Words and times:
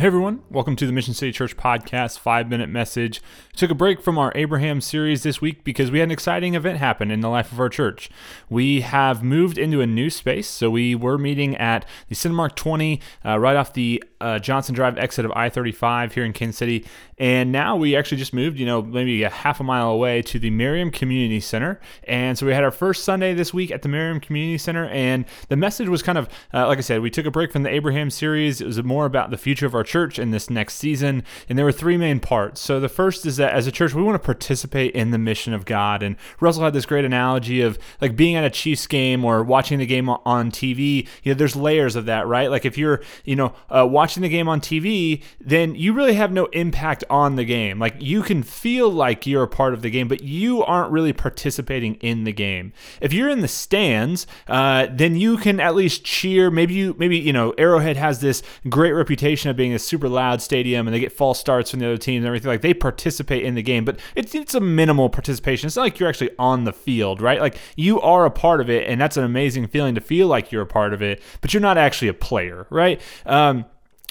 Hey 0.00 0.06
everyone, 0.06 0.40
welcome 0.48 0.76
to 0.76 0.86
the 0.86 0.94
Mission 0.94 1.12
City 1.12 1.30
Church 1.30 1.58
podcast 1.58 2.18
five 2.20 2.48
minute 2.48 2.70
message. 2.70 3.20
Took 3.54 3.70
a 3.70 3.74
break 3.74 4.00
from 4.00 4.16
our 4.16 4.32
Abraham 4.34 4.80
series 4.80 5.24
this 5.24 5.42
week 5.42 5.62
because 5.62 5.90
we 5.90 5.98
had 5.98 6.08
an 6.08 6.10
exciting 6.10 6.54
event 6.54 6.78
happen 6.78 7.10
in 7.10 7.20
the 7.20 7.28
life 7.28 7.52
of 7.52 7.60
our 7.60 7.68
church. 7.68 8.08
We 8.48 8.80
have 8.80 9.22
moved 9.22 9.58
into 9.58 9.82
a 9.82 9.86
new 9.86 10.08
space, 10.08 10.48
so 10.48 10.70
we 10.70 10.94
were 10.94 11.18
meeting 11.18 11.54
at 11.58 11.84
the 12.08 12.14
Cinemark 12.14 12.54
20 12.54 12.98
uh, 13.26 13.38
right 13.38 13.56
off 13.56 13.74
the 13.74 14.02
uh, 14.20 14.38
Johnson 14.38 14.74
Drive 14.74 14.98
exit 14.98 15.24
of 15.24 15.32
I 15.32 15.48
35 15.48 16.14
here 16.14 16.24
in 16.24 16.32
Kansas 16.32 16.58
City. 16.58 16.86
And 17.20 17.52
now 17.52 17.76
we 17.76 17.96
actually 17.96 18.16
just 18.16 18.32
moved, 18.32 18.58
you 18.58 18.64
know, 18.64 18.80
maybe 18.80 19.22
a 19.24 19.28
half 19.28 19.60
a 19.60 19.62
mile 19.62 19.90
away 19.90 20.22
to 20.22 20.38
the 20.38 20.48
Merriam 20.48 20.90
Community 20.90 21.38
Center. 21.38 21.78
And 22.04 22.38
so 22.38 22.46
we 22.46 22.54
had 22.54 22.64
our 22.64 22.70
first 22.70 23.04
Sunday 23.04 23.34
this 23.34 23.52
week 23.52 23.70
at 23.70 23.82
the 23.82 23.90
Merriam 23.90 24.20
Community 24.20 24.56
Center. 24.56 24.86
And 24.86 25.26
the 25.50 25.56
message 25.56 25.88
was 25.88 26.02
kind 26.02 26.16
of, 26.16 26.30
uh, 26.54 26.66
like 26.66 26.78
I 26.78 26.80
said, 26.80 27.02
we 27.02 27.10
took 27.10 27.26
a 27.26 27.30
break 27.30 27.52
from 27.52 27.62
the 27.62 27.68
Abraham 27.68 28.08
series. 28.08 28.62
It 28.62 28.66
was 28.66 28.82
more 28.82 29.04
about 29.04 29.30
the 29.30 29.36
future 29.36 29.66
of 29.66 29.74
our 29.74 29.84
church 29.84 30.18
in 30.18 30.30
this 30.30 30.48
next 30.48 30.76
season. 30.76 31.22
And 31.46 31.58
there 31.58 31.66
were 31.66 31.72
three 31.72 31.98
main 31.98 32.20
parts. 32.20 32.62
So 32.62 32.80
the 32.80 32.88
first 32.88 33.26
is 33.26 33.36
that 33.36 33.52
as 33.52 33.66
a 33.66 33.72
church, 33.72 33.92
we 33.92 34.02
want 34.02 34.14
to 34.14 34.24
participate 34.24 34.94
in 34.94 35.10
the 35.10 35.18
mission 35.18 35.52
of 35.52 35.66
God. 35.66 36.02
And 36.02 36.16
Russell 36.40 36.64
had 36.64 36.72
this 36.72 36.86
great 36.86 37.04
analogy 37.04 37.60
of 37.60 37.78
like 38.00 38.16
being 38.16 38.34
at 38.34 38.44
a 38.44 38.50
Chiefs 38.50 38.86
game 38.86 39.26
or 39.26 39.42
watching 39.42 39.78
the 39.78 39.86
game 39.86 40.08
on 40.08 40.50
TV. 40.50 41.06
You 41.22 41.34
know, 41.34 41.38
there's 41.38 41.54
layers 41.54 41.96
of 41.96 42.06
that, 42.06 42.26
right? 42.26 42.50
Like 42.50 42.64
if 42.64 42.78
you're, 42.78 43.02
you 43.26 43.36
know, 43.36 43.52
uh, 43.68 43.86
watching 43.86 44.09
the 44.16 44.28
game 44.28 44.48
on 44.48 44.60
TV, 44.60 45.22
then 45.40 45.74
you 45.74 45.92
really 45.92 46.14
have 46.14 46.32
no 46.32 46.46
impact 46.46 47.04
on 47.08 47.36
the 47.36 47.44
game. 47.44 47.78
Like 47.78 47.94
you 47.98 48.22
can 48.22 48.42
feel 48.42 48.90
like 48.90 49.26
you're 49.26 49.42
a 49.42 49.48
part 49.48 49.74
of 49.74 49.82
the 49.82 49.90
game, 49.90 50.08
but 50.08 50.22
you 50.22 50.62
aren't 50.62 50.92
really 50.92 51.12
participating 51.12 51.94
in 51.96 52.24
the 52.24 52.32
game. 52.32 52.72
If 53.00 53.12
you're 53.12 53.28
in 53.28 53.40
the 53.40 53.48
stands, 53.48 54.26
uh, 54.48 54.88
then 54.90 55.16
you 55.16 55.36
can 55.36 55.60
at 55.60 55.74
least 55.74 56.04
cheer. 56.04 56.50
Maybe 56.50 56.74
you, 56.74 56.94
maybe 56.98 57.18
you 57.18 57.32
know, 57.32 57.52
Arrowhead 57.58 57.96
has 57.96 58.20
this 58.20 58.42
great 58.68 58.92
reputation 58.92 59.50
of 59.50 59.56
being 59.56 59.74
a 59.74 59.78
super 59.78 60.08
loud 60.08 60.42
stadium, 60.42 60.86
and 60.86 60.94
they 60.94 61.00
get 61.00 61.12
false 61.12 61.38
starts 61.38 61.70
from 61.70 61.80
the 61.80 61.86
other 61.86 61.96
teams 61.96 62.18
and 62.18 62.26
everything. 62.26 62.48
Like 62.48 62.62
they 62.62 62.74
participate 62.74 63.44
in 63.44 63.54
the 63.54 63.62
game, 63.62 63.84
but 63.84 63.98
it's 64.14 64.34
it's 64.34 64.54
a 64.54 64.60
minimal 64.60 65.08
participation. 65.08 65.66
It's 65.66 65.76
not 65.76 65.82
like 65.82 65.98
you're 65.98 66.08
actually 66.08 66.30
on 66.38 66.64
the 66.64 66.72
field, 66.72 67.20
right? 67.20 67.40
Like 67.40 67.56
you 67.76 68.00
are 68.00 68.26
a 68.26 68.30
part 68.30 68.60
of 68.60 68.70
it, 68.70 68.88
and 68.88 69.00
that's 69.00 69.16
an 69.16 69.24
amazing 69.24 69.68
feeling 69.68 69.94
to 69.94 70.00
feel 70.00 70.26
like 70.26 70.50
you're 70.52 70.62
a 70.62 70.66
part 70.66 70.92
of 70.92 71.02
it, 71.02 71.22
but 71.40 71.52
you're 71.52 71.60
not 71.60 71.78
actually 71.78 72.08
a 72.08 72.14
player, 72.14 72.66
right? 72.70 73.00
Um, 73.26 73.64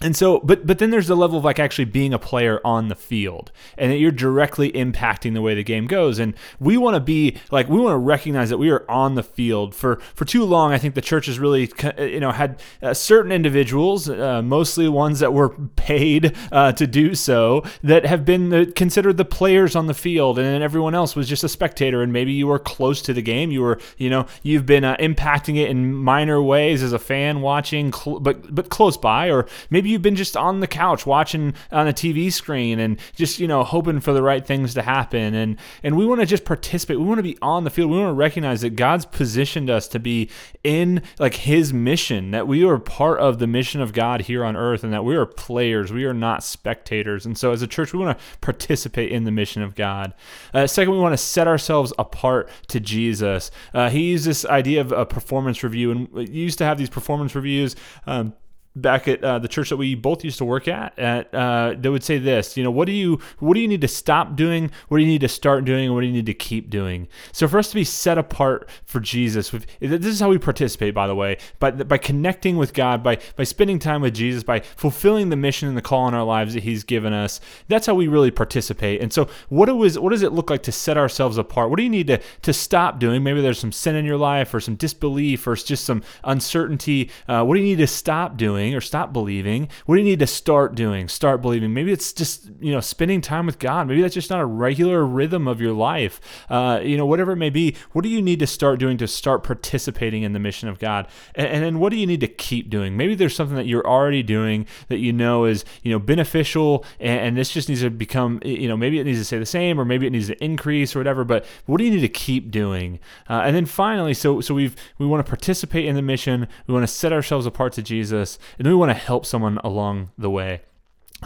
and 0.00 0.16
so, 0.16 0.40
but 0.40 0.66
but 0.66 0.78
then 0.78 0.90
there's 0.90 1.06
the 1.06 1.16
level 1.16 1.38
of 1.38 1.44
like 1.44 1.60
actually 1.60 1.84
being 1.84 2.12
a 2.12 2.18
player 2.18 2.60
on 2.64 2.88
the 2.88 2.96
field, 2.96 3.52
and 3.78 3.92
that 3.92 3.98
you're 3.98 4.10
directly 4.10 4.72
impacting 4.72 5.34
the 5.34 5.40
way 5.40 5.54
the 5.54 5.62
game 5.62 5.86
goes. 5.86 6.18
And 6.18 6.34
we 6.58 6.76
want 6.76 6.94
to 6.94 7.00
be 7.00 7.36
like 7.52 7.68
we 7.68 7.78
want 7.78 7.94
to 7.94 7.98
recognize 7.98 8.50
that 8.50 8.58
we 8.58 8.70
are 8.70 8.84
on 8.90 9.14
the 9.14 9.22
field. 9.22 9.72
For 9.72 9.96
for 10.14 10.24
too 10.24 10.44
long, 10.44 10.72
I 10.72 10.78
think 10.78 10.94
the 10.94 11.00
church 11.00 11.26
has 11.26 11.38
really 11.38 11.72
you 11.98 12.18
know 12.18 12.32
had 12.32 12.60
uh, 12.82 12.92
certain 12.92 13.30
individuals, 13.30 14.08
uh, 14.08 14.42
mostly 14.42 14.88
ones 14.88 15.20
that 15.20 15.32
were 15.32 15.50
paid 15.76 16.36
uh, 16.50 16.72
to 16.72 16.86
do 16.88 17.14
so, 17.14 17.62
that 17.84 18.04
have 18.04 18.24
been 18.24 18.48
the, 18.50 18.66
considered 18.66 19.16
the 19.16 19.24
players 19.24 19.76
on 19.76 19.86
the 19.86 19.94
field, 19.94 20.38
and 20.38 20.46
then 20.46 20.60
everyone 20.60 20.96
else 20.96 21.14
was 21.14 21.28
just 21.28 21.44
a 21.44 21.48
spectator. 21.48 22.02
And 22.02 22.12
maybe 22.12 22.32
you 22.32 22.48
were 22.48 22.58
close 22.58 23.00
to 23.02 23.12
the 23.12 23.22
game, 23.22 23.52
you 23.52 23.62
were 23.62 23.78
you 23.96 24.10
know 24.10 24.26
you've 24.42 24.66
been 24.66 24.84
uh, 24.84 24.96
impacting 24.96 25.56
it 25.56 25.70
in 25.70 25.94
minor 25.94 26.42
ways 26.42 26.82
as 26.82 26.92
a 26.92 26.98
fan 26.98 27.42
watching, 27.42 27.92
cl- 27.92 28.18
but 28.18 28.52
but 28.52 28.70
close 28.70 28.96
by, 28.96 29.30
or 29.30 29.46
maybe 29.70 29.83
maybe 29.84 29.90
you've 29.90 30.00
been 30.00 30.16
just 30.16 30.34
on 30.34 30.60
the 30.60 30.66
couch 30.66 31.04
watching 31.04 31.52
on 31.70 31.86
a 31.86 31.92
TV 31.92 32.32
screen 32.32 32.80
and 32.80 32.98
just 33.14 33.38
you 33.38 33.46
know 33.46 33.62
hoping 33.62 34.00
for 34.00 34.14
the 34.14 34.22
right 34.22 34.46
things 34.46 34.72
to 34.72 34.80
happen. 34.80 35.34
And 35.34 35.58
and 35.82 35.94
we 35.94 36.06
want 36.06 36.22
to 36.22 36.26
just 36.26 36.46
participate. 36.46 36.98
We 36.98 37.04
want 37.04 37.18
to 37.18 37.22
be 37.22 37.36
on 37.42 37.64
the 37.64 37.70
field. 37.70 37.90
We 37.90 37.98
want 37.98 38.08
to 38.08 38.14
recognize 38.14 38.62
that 38.62 38.76
God's 38.76 39.04
positioned 39.04 39.68
us 39.68 39.86
to 39.88 39.98
be 39.98 40.30
in 40.62 41.02
like 41.18 41.34
his 41.34 41.74
mission 41.74 42.30
that 42.30 42.48
we 42.48 42.64
are 42.64 42.78
part 42.78 43.20
of 43.20 43.38
the 43.38 43.46
mission 43.46 43.82
of 43.82 43.92
God 43.92 44.22
here 44.22 44.42
on 44.42 44.56
earth 44.56 44.84
and 44.84 44.92
that 44.94 45.04
we 45.04 45.16
are 45.16 45.26
players. 45.26 45.92
We 45.92 46.06
are 46.06 46.14
not 46.14 46.42
spectators. 46.42 47.26
And 47.26 47.36
so 47.36 47.52
as 47.52 47.60
a 47.60 47.66
church 47.66 47.92
we 47.92 47.98
want 47.98 48.18
to 48.18 48.24
participate 48.40 49.12
in 49.12 49.24
the 49.24 49.30
mission 49.30 49.60
of 49.60 49.74
God. 49.74 50.14
Uh, 50.54 50.66
second 50.66 50.94
we 50.94 50.98
want 50.98 51.12
to 51.12 51.18
set 51.18 51.46
ourselves 51.46 51.92
apart 51.98 52.48
to 52.68 52.80
Jesus. 52.80 53.50
Uh, 53.74 53.90
he 53.90 54.12
used 54.12 54.24
this 54.24 54.46
idea 54.46 54.80
of 54.80 54.92
a 54.92 55.04
performance 55.04 55.62
review. 55.62 55.90
And 55.90 56.08
you 56.14 56.42
used 56.42 56.56
to 56.58 56.64
have 56.64 56.78
these 56.78 56.88
performance 56.88 57.34
reviews 57.34 57.76
um, 58.06 58.32
back 58.76 59.08
at 59.08 59.22
uh, 59.22 59.38
the 59.38 59.48
church 59.48 59.70
that 59.70 59.76
we 59.76 59.94
both 59.94 60.24
used 60.24 60.38
to 60.38 60.44
work 60.44 60.68
at, 60.68 60.98
at 60.98 61.32
uh, 61.34 61.74
they 61.78 61.88
would 61.88 62.02
say 62.02 62.18
this 62.18 62.56
you 62.56 62.64
know 62.64 62.70
what 62.70 62.86
do 62.86 62.92
you 62.92 63.20
what 63.38 63.54
do 63.54 63.60
you 63.60 63.68
need 63.68 63.80
to 63.80 63.88
stop 63.88 64.36
doing? 64.36 64.70
What 64.88 64.98
do 64.98 65.04
you 65.04 65.08
need 65.08 65.20
to 65.20 65.28
start 65.28 65.64
doing? 65.64 65.92
What 65.92 66.00
do 66.00 66.06
you 66.06 66.12
need 66.12 66.26
to 66.26 66.34
keep 66.34 66.70
doing? 66.70 67.08
So 67.32 67.46
for 67.48 67.58
us 67.58 67.68
to 67.68 67.74
be 67.74 67.84
set 67.84 68.18
apart 68.18 68.68
for 68.84 69.00
jesus 69.00 69.50
this 69.80 70.06
is 70.06 70.20
how 70.20 70.30
we 70.30 70.38
participate 70.38 70.94
by 70.94 71.06
the 71.06 71.14
way 71.14 71.36
by, 71.58 71.70
by 71.70 71.98
connecting 71.98 72.56
with 72.56 72.72
god 72.72 73.02
by 73.02 73.18
by 73.36 73.44
spending 73.44 73.78
time 73.78 74.02
with 74.02 74.14
jesus 74.14 74.42
by 74.42 74.60
fulfilling 74.60 75.28
the 75.28 75.36
mission 75.36 75.68
and 75.68 75.76
the 75.76 75.82
call 75.82 76.08
in 76.08 76.14
our 76.14 76.24
lives 76.24 76.54
that 76.54 76.62
he's 76.62 76.84
given 76.84 77.12
us. 77.12 77.40
That's 77.68 77.86
how 77.86 77.94
we 77.94 78.08
really 78.08 78.30
participate. 78.30 79.00
And 79.00 79.12
so 79.12 79.28
what 79.48 79.68
it 79.68 79.74
was 79.74 79.98
what 79.98 80.10
does 80.10 80.22
it 80.22 80.32
look 80.32 80.50
like 80.50 80.62
to 80.64 80.72
set 80.72 80.96
ourselves 80.96 81.38
apart? 81.38 81.70
What 81.70 81.76
do 81.76 81.82
you 81.82 81.90
need 81.90 82.08
to 82.08 82.20
to 82.42 82.52
stop 82.52 82.98
doing? 82.98 83.22
Maybe 83.22 83.40
there's 83.40 83.58
some 83.58 83.72
sin 83.72 83.94
in 83.94 84.04
your 84.04 84.16
life 84.16 84.52
or 84.54 84.60
some 84.60 84.74
disbelief 84.74 85.46
or 85.46 85.54
just 85.54 85.84
some 85.84 86.02
uncertainty. 86.24 87.10
Uh, 87.28 87.44
what 87.44 87.54
do 87.54 87.60
you 87.60 87.66
need 87.66 87.78
to 87.78 87.86
stop 87.86 88.36
doing 88.36 88.63
doing 88.64 88.74
or 88.76 88.80
stop 88.80 89.12
believing? 89.12 89.68
What 89.86 89.96
do 89.96 90.00
you 90.00 90.08
need 90.08 90.18
to 90.20 90.26
start 90.26 90.74
doing? 90.74 91.08
Start 91.08 91.42
believing. 91.42 91.72
Maybe 91.72 91.92
it's 91.92 92.12
just, 92.12 92.50
you 92.60 92.72
know, 92.72 92.80
spending 92.80 93.20
time 93.20 93.46
with 93.46 93.58
God. 93.58 93.86
Maybe 93.86 94.02
that's 94.02 94.14
just 94.14 94.30
not 94.30 94.40
a 94.40 94.46
regular 94.46 95.04
rhythm 95.04 95.46
of 95.46 95.60
your 95.60 95.72
life. 95.72 96.20
Uh, 96.48 96.80
you 96.82 96.96
know, 96.96 97.06
whatever 97.06 97.32
it 97.32 97.36
may 97.36 97.50
be, 97.50 97.76
what 97.92 98.02
do 98.02 98.08
you 98.08 98.22
need 98.22 98.40
to 98.40 98.46
start 98.46 98.78
doing 98.78 98.96
to 98.98 99.06
start 99.06 99.44
participating 99.44 100.22
in 100.22 100.32
the 100.32 100.38
mission 100.38 100.68
of 100.68 100.78
God? 100.78 101.06
And, 101.34 101.46
and 101.46 101.64
then 101.64 101.78
what 101.78 101.90
do 101.90 101.96
you 101.96 102.06
need 102.06 102.20
to 102.20 102.28
keep 102.28 102.70
doing? 102.70 102.96
Maybe 102.96 103.14
there's 103.14 103.36
something 103.36 103.56
that 103.56 103.66
you're 103.66 103.86
already 103.86 104.22
doing 104.22 104.66
that 104.88 104.98
you 104.98 105.12
know 105.12 105.44
is, 105.44 105.64
you 105.82 105.92
know, 105.92 105.98
beneficial 105.98 106.84
and, 107.00 107.20
and 107.20 107.36
this 107.36 107.50
just 107.50 107.68
needs 107.68 107.82
to 107.82 107.90
become, 107.90 108.40
you 108.44 108.68
know, 108.68 108.76
maybe 108.76 108.98
it 108.98 109.04
needs 109.04 109.18
to 109.18 109.24
stay 109.24 109.38
the 109.38 109.46
same 109.46 109.80
or 109.80 109.84
maybe 109.84 110.06
it 110.06 110.10
needs 110.10 110.28
to 110.28 110.44
increase 110.44 110.94
or 110.94 111.00
whatever, 111.00 111.24
but 111.24 111.44
what 111.66 111.78
do 111.78 111.84
you 111.84 111.90
need 111.90 112.00
to 112.00 112.08
keep 112.08 112.50
doing? 112.50 112.98
Uh, 113.28 113.42
and 113.44 113.54
then 113.54 113.66
finally, 113.66 114.14
so 114.14 114.40
so 114.40 114.54
we've 114.54 114.74
we 114.98 115.06
want 115.06 115.24
to 115.24 115.28
participate 115.28 115.86
in 115.86 115.94
the 115.94 116.02
mission. 116.02 116.48
We 116.66 116.74
want 116.74 116.84
to 116.84 116.92
set 116.92 117.12
ourselves 117.12 117.46
apart 117.46 117.72
to 117.74 117.82
Jesus, 117.82 118.38
and 118.58 118.66
we 118.66 118.74
want 118.74 118.90
to 118.90 118.94
help 118.94 119.26
someone 119.26 119.58
along 119.58 120.10
the 120.18 120.30
way. 120.30 120.60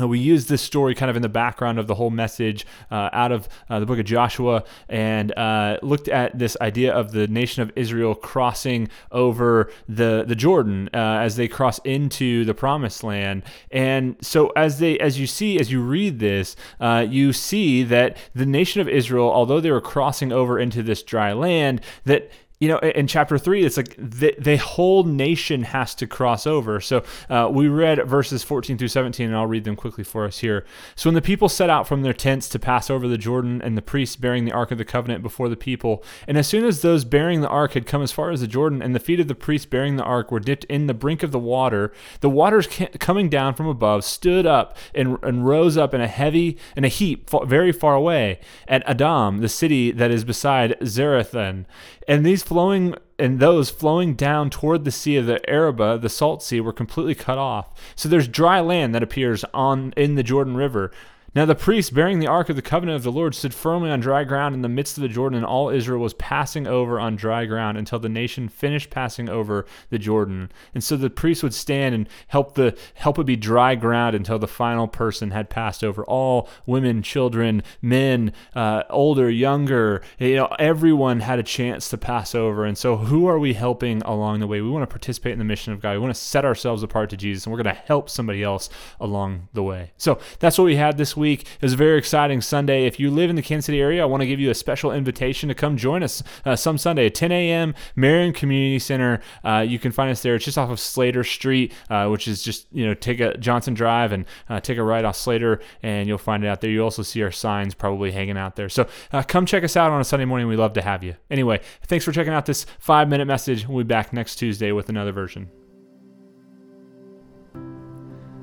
Uh, 0.00 0.06
we 0.06 0.18
use 0.18 0.46
this 0.46 0.62
story 0.62 0.94
kind 0.94 1.10
of 1.10 1.16
in 1.16 1.22
the 1.22 1.28
background 1.28 1.78
of 1.78 1.86
the 1.86 1.94
whole 1.94 2.10
message 2.10 2.66
uh, 2.90 3.10
out 3.12 3.32
of 3.32 3.48
uh, 3.68 3.80
the 3.80 3.86
book 3.86 3.98
of 3.98 4.04
Joshua 4.04 4.64
and 4.88 5.36
uh, 5.36 5.78
looked 5.82 6.08
at 6.08 6.38
this 6.38 6.56
idea 6.60 6.92
of 6.92 7.12
the 7.12 7.26
nation 7.26 7.62
of 7.62 7.72
Israel 7.74 8.14
crossing 8.14 8.88
over 9.10 9.70
the, 9.88 10.24
the 10.26 10.36
Jordan 10.36 10.88
uh, 10.94 10.96
as 10.96 11.36
they 11.36 11.48
cross 11.48 11.78
into 11.80 12.44
the 12.44 12.54
promised 12.54 13.02
land. 13.02 13.42
And 13.70 14.16
so 14.20 14.48
as 14.50 14.78
they 14.78 14.98
as 14.98 15.18
you 15.18 15.26
see 15.26 15.58
as 15.58 15.72
you 15.72 15.80
read 15.80 16.18
this, 16.18 16.54
uh, 16.80 17.06
you 17.08 17.32
see 17.32 17.82
that 17.84 18.16
the 18.34 18.46
nation 18.46 18.80
of 18.80 18.88
Israel, 18.88 19.30
although 19.30 19.60
they 19.60 19.70
were 19.70 19.80
crossing 19.80 20.32
over 20.32 20.58
into 20.58 20.82
this 20.82 21.02
dry 21.02 21.32
land, 21.32 21.80
that 22.04 22.30
you 22.60 22.68
know, 22.68 22.78
in 22.78 23.06
chapter 23.06 23.38
three, 23.38 23.64
it's 23.64 23.76
like 23.76 23.94
the, 23.96 24.34
the 24.38 24.56
whole 24.56 25.04
nation 25.04 25.62
has 25.62 25.94
to 25.96 26.06
cross 26.06 26.46
over. 26.46 26.80
So 26.80 27.04
uh, 27.30 27.48
we 27.52 27.68
read 27.68 28.04
verses 28.08 28.42
14 28.42 28.76
through 28.76 28.88
17, 28.88 29.26
and 29.26 29.36
I'll 29.36 29.46
read 29.46 29.64
them 29.64 29.76
quickly 29.76 30.02
for 30.02 30.24
us 30.24 30.38
here. 30.38 30.64
So 30.96 31.08
when 31.08 31.14
the 31.14 31.22
people 31.22 31.48
set 31.48 31.70
out 31.70 31.86
from 31.86 32.02
their 32.02 32.12
tents 32.12 32.48
to 32.50 32.58
pass 32.58 32.90
over 32.90 33.06
the 33.06 33.18
Jordan, 33.18 33.62
and 33.62 33.76
the 33.76 33.82
priests 33.82 34.16
bearing 34.16 34.44
the 34.44 34.52
ark 34.52 34.72
of 34.72 34.78
the 34.78 34.84
covenant 34.84 35.22
before 35.22 35.48
the 35.48 35.56
people, 35.56 36.02
and 36.26 36.36
as 36.36 36.48
soon 36.48 36.64
as 36.64 36.82
those 36.82 37.04
bearing 37.04 37.42
the 37.42 37.48
ark 37.48 37.74
had 37.74 37.86
come 37.86 38.02
as 38.02 38.10
far 38.10 38.30
as 38.30 38.40
the 38.40 38.48
Jordan, 38.48 38.82
and 38.82 38.94
the 38.94 39.00
feet 39.00 39.20
of 39.20 39.28
the 39.28 39.34
priests 39.36 39.66
bearing 39.66 39.96
the 39.96 40.02
ark 40.02 40.32
were 40.32 40.40
dipped 40.40 40.64
in 40.64 40.88
the 40.88 40.94
brink 40.94 41.22
of 41.22 41.30
the 41.30 41.38
water, 41.38 41.92
the 42.20 42.30
waters 42.30 42.66
coming 42.98 43.28
down 43.28 43.54
from 43.54 43.66
above 43.66 44.04
stood 44.04 44.46
up 44.46 44.76
and, 44.94 45.16
and 45.22 45.46
rose 45.46 45.76
up 45.76 45.94
in 45.94 46.00
a 46.00 46.08
heavy 46.08 46.58
in 46.76 46.84
a 46.84 46.88
heap 46.88 47.30
very 47.44 47.70
far 47.70 47.94
away 47.94 48.40
at 48.66 48.82
Adam, 48.88 49.38
the 49.38 49.48
city 49.48 49.92
that 49.92 50.10
is 50.10 50.24
beside 50.24 50.76
Zarethan. 50.80 51.66
And 52.08 52.24
these 52.24 52.42
flowing 52.42 52.94
and 53.18 53.38
those 53.38 53.68
flowing 53.68 54.14
down 54.14 54.48
toward 54.48 54.84
the 54.84 54.90
sea 54.90 55.16
of 55.16 55.26
the 55.26 55.46
Araba, 55.48 55.98
the 55.98 56.08
salt 56.08 56.42
sea, 56.42 56.60
were 56.60 56.72
completely 56.72 57.14
cut 57.14 57.36
off. 57.36 57.70
So 57.94 58.08
there's 58.08 58.26
dry 58.26 58.60
land 58.60 58.94
that 58.94 59.02
appears 59.02 59.44
on 59.52 59.92
in 59.96 60.14
the 60.14 60.22
Jordan 60.22 60.56
River. 60.56 60.90
Now 61.34 61.44
the 61.44 61.54
priests 61.54 61.90
bearing 61.90 62.20
the 62.20 62.26
ark 62.26 62.48
of 62.48 62.56
the 62.56 62.62
covenant 62.62 62.96
of 62.96 63.02
the 63.02 63.12
Lord 63.12 63.34
stood 63.34 63.52
firmly 63.52 63.90
on 63.90 64.00
dry 64.00 64.24
ground 64.24 64.54
in 64.54 64.62
the 64.62 64.68
midst 64.68 64.96
of 64.96 65.02
the 65.02 65.08
Jordan, 65.08 65.36
and 65.36 65.46
all 65.46 65.68
Israel 65.68 66.00
was 66.00 66.14
passing 66.14 66.66
over 66.66 66.98
on 66.98 67.16
dry 67.16 67.44
ground 67.44 67.76
until 67.76 67.98
the 67.98 68.08
nation 68.08 68.48
finished 68.48 68.88
passing 68.88 69.28
over 69.28 69.66
the 69.90 69.98
Jordan. 69.98 70.50
And 70.74 70.82
so 70.82 70.96
the 70.96 71.10
priests 71.10 71.42
would 71.42 71.52
stand 71.52 71.94
and 71.94 72.08
help 72.28 72.54
the 72.54 72.76
help 72.94 73.18
it 73.18 73.26
be 73.26 73.36
dry 73.36 73.74
ground 73.74 74.16
until 74.16 74.38
the 74.38 74.48
final 74.48 74.88
person 74.88 75.30
had 75.30 75.50
passed 75.50 75.84
over. 75.84 76.02
All 76.04 76.48
women, 76.64 77.02
children, 77.02 77.62
men, 77.82 78.32
uh, 78.54 78.84
older, 78.88 79.28
younger, 79.28 80.02
you 80.18 80.36
know, 80.36 80.48
everyone 80.58 81.20
had 81.20 81.38
a 81.38 81.42
chance 81.42 81.90
to 81.90 81.98
pass 81.98 82.34
over. 82.34 82.64
And 82.64 82.78
so, 82.78 82.96
who 82.96 83.26
are 83.26 83.38
we 83.38 83.52
helping 83.52 84.00
along 84.02 84.40
the 84.40 84.46
way? 84.46 84.62
We 84.62 84.70
want 84.70 84.82
to 84.82 84.86
participate 84.86 85.32
in 85.32 85.38
the 85.38 85.44
mission 85.44 85.74
of 85.74 85.80
God. 85.80 85.92
We 85.92 85.98
want 85.98 86.14
to 86.14 86.20
set 86.20 86.46
ourselves 86.46 86.82
apart 86.82 87.10
to 87.10 87.18
Jesus, 87.18 87.44
and 87.44 87.52
we're 87.52 87.62
going 87.62 87.76
to 87.76 87.82
help 87.82 88.08
somebody 88.08 88.42
else 88.42 88.70
along 88.98 89.48
the 89.52 89.62
way. 89.62 89.92
So 89.98 90.18
that's 90.38 90.56
what 90.56 90.64
we 90.64 90.76
had 90.76 90.96
this 90.96 91.17
week. 91.18 91.42
It 91.42 91.62
was 91.62 91.74
a 91.74 91.76
very 91.76 91.98
exciting 91.98 92.40
Sunday. 92.40 92.86
If 92.86 92.98
you 92.98 93.10
live 93.10 93.30
in 93.30 93.36
the 93.36 93.42
Kansas 93.42 93.66
City 93.66 93.80
area, 93.80 94.02
I 94.02 94.06
want 94.06 94.22
to 94.22 94.26
give 94.26 94.40
you 94.40 94.50
a 94.50 94.54
special 94.54 94.92
invitation 94.92 95.48
to 95.48 95.54
come 95.54 95.76
join 95.76 96.02
us 96.02 96.22
uh, 96.44 96.56
some 96.56 96.78
Sunday 96.78 97.06
at 97.06 97.14
10 97.14 97.32
a.m. 97.32 97.74
Merriam 97.96 98.32
Community 98.32 98.78
Center. 98.78 99.20
Uh, 99.44 99.64
you 99.66 99.78
can 99.78 99.92
find 99.92 100.10
us 100.10 100.22
there. 100.22 100.34
It's 100.34 100.44
just 100.44 100.58
off 100.58 100.70
of 100.70 100.80
Slater 100.80 101.24
Street, 101.24 101.72
uh, 101.90 102.08
which 102.08 102.28
is 102.28 102.42
just 102.42 102.66
you 102.72 102.86
know 102.86 102.94
take 102.94 103.20
a 103.20 103.36
Johnson 103.36 103.74
Drive 103.74 104.12
and 104.12 104.24
uh, 104.48 104.60
take 104.60 104.78
a 104.78 104.82
right 104.82 105.04
off 105.04 105.16
Slater, 105.16 105.60
and 105.82 106.08
you'll 106.08 106.18
find 106.18 106.44
it 106.44 106.48
out 106.48 106.60
there. 106.60 106.70
You 106.70 106.82
also 106.82 107.02
see 107.02 107.22
our 107.22 107.32
signs 107.32 107.74
probably 107.74 108.12
hanging 108.12 108.38
out 108.38 108.56
there. 108.56 108.68
So 108.68 108.86
uh, 109.12 109.22
come 109.22 109.46
check 109.46 109.64
us 109.64 109.76
out 109.76 109.90
on 109.90 110.00
a 110.00 110.04
Sunday 110.04 110.24
morning. 110.24 110.48
We'd 110.48 110.56
love 110.56 110.74
to 110.74 110.82
have 110.82 111.02
you. 111.02 111.16
Anyway, 111.30 111.60
thanks 111.86 112.04
for 112.04 112.12
checking 112.12 112.32
out 112.32 112.46
this 112.46 112.66
five 112.78 113.08
minute 113.08 113.26
message. 113.26 113.66
We'll 113.66 113.84
be 113.84 113.88
back 113.88 114.12
next 114.12 114.36
Tuesday 114.36 114.72
with 114.72 114.88
another 114.88 115.12
version. 115.12 115.67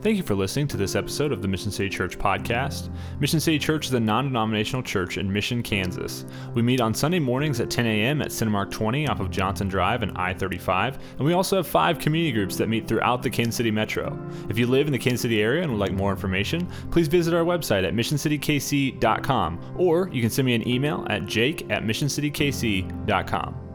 Thank 0.00 0.16
you 0.16 0.22
for 0.22 0.36
listening 0.36 0.68
to 0.68 0.76
this 0.76 0.94
episode 0.94 1.32
of 1.32 1.42
the 1.42 1.48
Mission 1.48 1.72
City 1.72 1.88
Church 1.88 2.16
podcast. 2.16 2.88
Mission 3.18 3.40
City 3.40 3.58
Church 3.58 3.86
is 3.86 3.94
a 3.94 3.98
non 3.98 4.26
denominational 4.26 4.80
church 4.80 5.18
in 5.18 5.32
Mission, 5.32 5.60
Kansas. 5.60 6.24
We 6.54 6.62
meet 6.62 6.80
on 6.80 6.94
Sunday 6.94 7.18
mornings 7.18 7.58
at 7.58 7.68
10 7.68 7.84
a.m. 7.84 8.22
at 8.22 8.28
Cinemark 8.28 8.70
20 8.70 9.08
off 9.08 9.18
of 9.18 9.32
Johnson 9.32 9.66
Drive 9.66 10.04
and 10.04 10.16
I 10.16 10.34
35, 10.34 10.98
and 11.18 11.26
we 11.26 11.32
also 11.32 11.56
have 11.56 11.66
five 11.66 11.98
community 11.98 12.30
groups 12.30 12.56
that 12.58 12.68
meet 12.68 12.86
throughout 12.86 13.24
the 13.24 13.30
Kansas 13.30 13.56
City 13.56 13.72
metro. 13.72 14.16
If 14.48 14.56
you 14.56 14.68
live 14.68 14.86
in 14.86 14.92
the 14.92 15.00
Kansas 15.00 15.22
City 15.22 15.42
area 15.42 15.64
and 15.64 15.72
would 15.72 15.80
like 15.80 15.92
more 15.92 16.12
information, 16.12 16.68
please 16.92 17.08
visit 17.08 17.34
our 17.34 17.44
website 17.44 17.84
at 17.84 17.92
missioncitykc.com, 17.92 19.74
or 19.76 20.08
you 20.12 20.20
can 20.20 20.30
send 20.30 20.46
me 20.46 20.54
an 20.54 20.68
email 20.68 21.04
at 21.10 21.26
jake 21.26 21.68
at 21.70 21.82
missioncitykc.com. 21.82 23.67